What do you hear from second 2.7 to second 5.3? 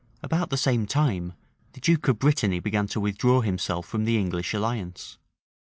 to withdraw himself from the English alliance.